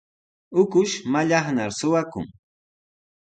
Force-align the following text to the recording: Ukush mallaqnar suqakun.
Ukush 0.61 0.95
mallaqnar 1.11 1.71
suqakun. 1.79 2.27